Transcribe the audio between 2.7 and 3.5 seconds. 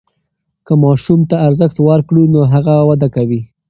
وده کوي.